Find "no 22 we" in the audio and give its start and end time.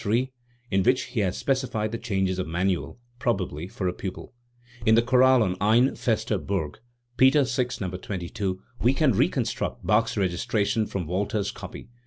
7.81-8.95